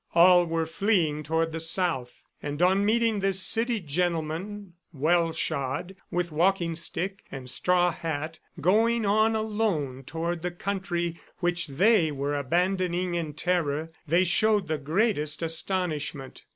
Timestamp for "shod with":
5.31-6.31